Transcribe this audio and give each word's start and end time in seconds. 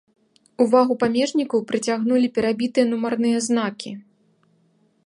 Увагу 0.63 0.93
памежнікаў 1.03 1.59
прыцягнулі 1.73 2.27
перабітыя 2.39 2.85
нумарныя 2.95 3.37
знакі. 3.51 3.91